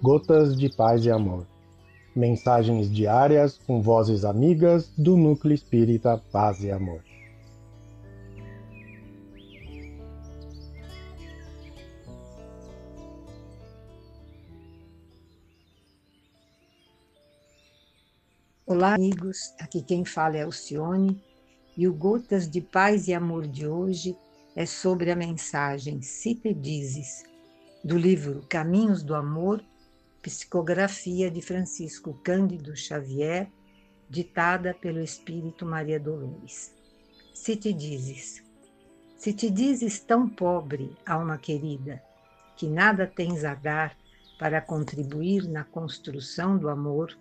Gotas 0.00 0.56
de 0.56 0.68
Paz 0.68 1.04
e 1.04 1.10
Amor. 1.10 1.44
Mensagens 2.14 2.88
diárias 2.88 3.58
com 3.58 3.82
vozes 3.82 4.24
amigas 4.24 4.92
do 4.96 5.16
Núcleo 5.16 5.52
Espírita 5.52 6.22
Paz 6.30 6.62
e 6.62 6.70
Amor. 6.70 7.02
Olá, 18.64 18.94
amigos. 18.94 19.52
Aqui 19.58 19.82
quem 19.82 20.04
fala 20.04 20.36
é 20.36 20.42
Alcione 20.44 21.20
e 21.76 21.88
o 21.88 21.92
Gotas 21.92 22.48
de 22.48 22.60
Paz 22.60 23.08
e 23.08 23.14
Amor 23.14 23.48
de 23.48 23.66
hoje 23.66 24.16
é 24.54 24.64
sobre 24.64 25.10
a 25.10 25.16
mensagem 25.16 26.00
Se 26.02 26.36
Te 26.36 26.54
Dizes, 26.54 27.24
do 27.82 27.98
livro 27.98 28.44
Caminhos 28.48 29.02
do 29.02 29.16
Amor, 29.16 29.60
psicografia 30.22 31.30
de 31.30 31.40
Francisco 31.40 32.14
Cândido 32.22 32.76
Xavier, 32.76 33.48
ditada 34.08 34.74
pelo 34.74 35.00
Espírito 35.00 35.64
Maria 35.64 36.00
Dolores. 36.00 36.74
Se 37.34 37.56
te 37.56 37.72
dizes, 37.72 38.42
se 39.16 39.32
te 39.32 39.50
dizes 39.50 40.00
tão 40.00 40.28
pobre, 40.28 40.96
alma 41.04 41.38
querida, 41.38 42.02
que 42.56 42.66
nada 42.66 43.06
tens 43.06 43.44
a 43.44 43.54
dar 43.54 43.96
para 44.38 44.60
contribuir 44.60 45.48
na 45.48 45.64
construção 45.64 46.56
do 46.56 46.68
amor, 46.68 47.16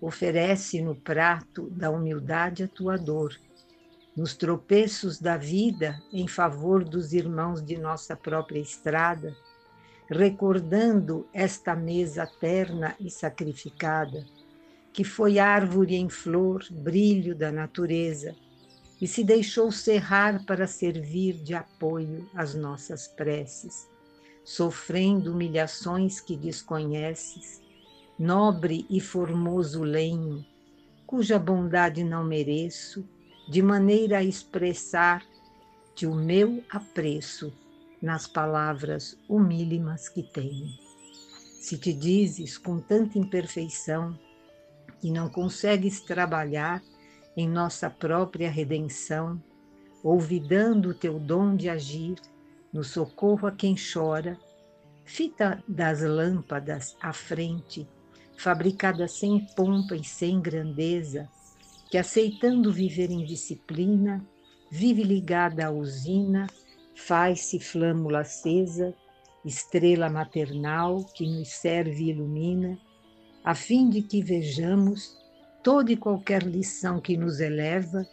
oferece 0.00 0.80
no 0.80 0.94
prato 0.94 1.68
da 1.70 1.90
humildade 1.90 2.62
a 2.62 2.68
tua 2.68 2.96
dor, 2.96 3.36
nos 4.16 4.34
tropeços 4.34 5.20
da 5.20 5.36
vida 5.36 6.00
em 6.12 6.26
favor 6.26 6.84
dos 6.84 7.12
irmãos 7.12 7.62
de 7.62 7.76
nossa 7.76 8.16
própria 8.16 8.60
estrada, 8.60 9.36
recordando 10.08 11.26
esta 11.32 11.74
mesa 11.74 12.26
terna 12.26 12.94
e 13.00 13.10
sacrificada, 13.10 14.24
que 14.92 15.02
foi 15.04 15.38
árvore 15.38 15.96
em 15.96 16.08
flor, 16.08 16.64
brilho 16.70 17.34
da 17.34 17.50
natureza, 17.50 18.34
e 19.00 19.06
se 19.06 19.22
deixou 19.22 19.70
serrar 19.70 20.44
para 20.46 20.66
servir 20.66 21.34
de 21.34 21.54
apoio 21.54 22.30
às 22.34 22.54
nossas 22.54 23.06
preces, 23.06 23.86
sofrendo 24.44 25.32
humilhações 25.32 26.20
que 26.20 26.36
desconheces, 26.36 27.60
nobre 28.18 28.86
e 28.88 29.00
formoso 29.00 29.82
lenho, 29.82 30.46
cuja 31.06 31.38
bondade 31.38 32.02
não 32.02 32.24
mereço, 32.24 33.06
de 33.48 33.60
maneira 33.60 34.18
a 34.18 34.24
expressar-te 34.24 36.06
o 36.06 36.14
meu 36.14 36.64
apreço 36.70 37.52
nas 38.06 38.24
palavras 38.24 39.18
humílimas 39.28 40.08
que 40.08 40.22
tenho. 40.22 40.68
Se 41.60 41.76
te 41.76 41.92
dizes 41.92 42.56
com 42.56 42.78
tanta 42.78 43.18
imperfeição 43.18 44.16
que 45.00 45.10
não 45.10 45.28
consegues 45.28 46.00
trabalhar 46.02 46.80
em 47.36 47.48
nossa 47.48 47.90
própria 47.90 48.48
redenção, 48.48 49.42
olvidando 50.04 50.90
o 50.90 50.94
teu 50.94 51.18
dom 51.18 51.56
de 51.56 51.68
agir 51.68 52.14
no 52.72 52.84
socorro 52.84 53.48
a 53.48 53.50
quem 53.50 53.74
chora, 53.74 54.38
fita 55.04 55.60
das 55.66 56.00
lâmpadas 56.00 56.96
à 57.02 57.12
frente, 57.12 57.88
fabricada 58.38 59.08
sem 59.08 59.44
pompa 59.56 59.96
e 59.96 60.04
sem 60.04 60.40
grandeza, 60.40 61.28
que 61.90 61.98
aceitando 61.98 62.72
viver 62.72 63.10
em 63.10 63.24
disciplina, 63.24 64.24
vive 64.70 65.02
ligada 65.02 65.66
à 65.66 65.72
usina 65.72 66.46
faz-se 66.96 67.60
flâmula 67.60 68.20
acesa, 68.20 68.94
estrela 69.44 70.08
maternal 70.08 71.04
que 71.14 71.26
nos 71.26 71.48
serve 71.48 72.04
e 72.04 72.10
ilumina, 72.10 72.78
a 73.44 73.54
fim 73.54 73.88
de 73.88 74.02
que 74.02 74.22
vejamos 74.22 75.16
toda 75.62 75.92
e 75.92 75.96
qualquer 75.96 76.42
lição 76.42 77.00
que 77.00 77.16
nos 77.16 77.38
eleva, 77.38 78.04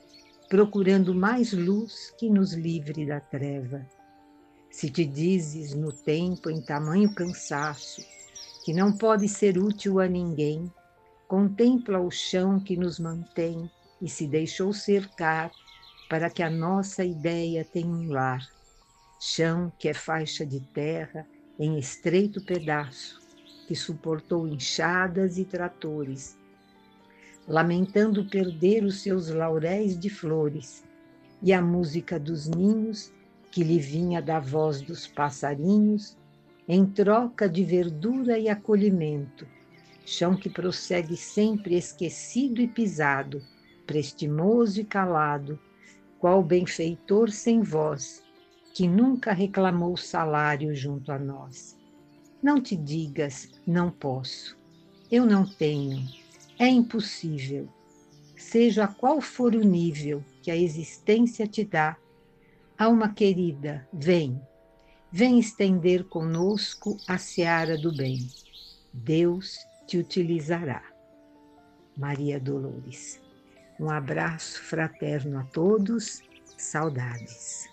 procurando 0.49 1.15
mais 1.15 1.53
luz 1.53 2.13
que 2.19 2.29
nos 2.29 2.53
livre 2.53 3.05
da 3.05 3.19
treva. 3.19 3.83
Se 4.69 4.89
te 4.89 5.05
dizes 5.05 5.73
no 5.73 5.91
tempo 5.91 6.49
em 6.49 6.61
tamanho 6.61 7.15
cansaço, 7.15 8.01
que 8.65 8.73
não 8.73 8.91
pode 8.91 9.27
ser 9.27 9.57
útil 9.57 9.99
a 9.99 10.07
ninguém, 10.07 10.71
contempla 11.27 11.99
o 11.99 12.11
chão 12.11 12.59
que 12.59 12.75
nos 12.75 12.99
mantém 12.99 13.69
e 14.01 14.09
se 14.09 14.27
deixou 14.27 14.73
cercar 14.73 15.51
para 16.09 16.29
que 16.29 16.43
a 16.43 16.49
nossa 16.49 17.03
ideia 17.03 17.65
tenha 17.65 17.87
um 17.87 18.11
lar 18.11 18.53
chão 19.25 19.71
que 19.79 19.87
é 19.87 19.93
faixa 19.93 20.45
de 20.45 20.59
terra 20.59 21.25
em 21.57 21.79
estreito 21.79 22.41
pedaço, 22.41 23.21
que 23.65 23.73
suportou 23.73 24.45
enxadas 24.45 25.37
e 25.37 25.45
tratores, 25.45 26.37
lamentando 27.47 28.25
perder 28.25 28.83
os 28.83 29.01
seus 29.01 29.29
lauréis 29.29 29.97
de 29.97 30.09
flores 30.09 30.83
e 31.41 31.53
a 31.53 31.61
música 31.61 32.19
dos 32.19 32.49
ninhos 32.49 33.13
que 33.49 33.63
lhe 33.63 33.79
vinha 33.79 34.21
da 34.21 34.41
voz 34.41 34.81
dos 34.81 35.07
passarinhos, 35.07 36.17
em 36.67 36.85
troca 36.85 37.47
de 37.47 37.63
verdura 37.63 38.37
e 38.37 38.49
acolhimento, 38.49 39.47
chão 40.05 40.35
que 40.35 40.49
prossegue 40.49 41.15
sempre 41.15 41.77
esquecido 41.77 42.59
e 42.59 42.67
pisado, 42.67 43.41
prestimoso 43.87 44.81
e 44.81 44.83
calado, 44.83 45.57
qual 46.19 46.43
benfeitor 46.43 47.31
sem 47.31 47.61
voz, 47.61 48.22
que 48.73 48.87
nunca 48.87 49.31
reclamou 49.31 49.95
salário 49.95 50.75
junto 50.75 51.11
a 51.11 51.19
nós. 51.19 51.77
Não 52.41 52.59
te 52.59 52.75
digas, 52.75 53.49
não 53.65 53.91
posso, 53.91 54.57
eu 55.11 55.25
não 55.25 55.45
tenho, 55.45 56.03
é 56.57 56.67
impossível. 56.67 57.69
Seja 58.35 58.87
qual 58.87 59.21
for 59.21 59.55
o 59.55 59.63
nível 59.63 60.23
que 60.41 60.51
a 60.51 60.57
existência 60.57 61.47
te 61.47 61.63
dá, 61.63 61.95
alma 62.77 63.13
querida, 63.13 63.87
vem, 63.93 64.41
vem 65.11 65.39
estender 65.39 66.03
conosco 66.05 66.97
a 67.07 67.17
seara 67.17 67.77
do 67.77 67.95
bem. 67.95 68.27
Deus 68.91 69.57
te 69.87 69.97
utilizará. 69.97 70.83
Maria 71.95 72.39
Dolores. 72.39 73.21
Um 73.79 73.89
abraço 73.89 74.61
fraterno 74.61 75.39
a 75.39 75.43
todos, 75.43 76.21
saudades. 76.57 77.72